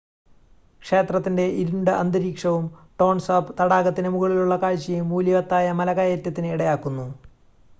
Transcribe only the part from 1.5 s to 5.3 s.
ഇരുണ്ട അന്തരീക്ഷവും Tonle Sap തടാകത്തിനു മുകളിലുള്ള കാഴ്ചയും